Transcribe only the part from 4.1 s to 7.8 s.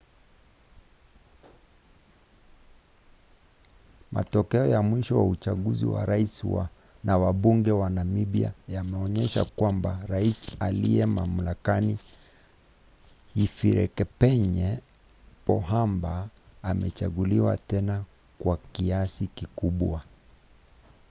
matokeo ya mwisho ya uchaguzi wa rais na wabunge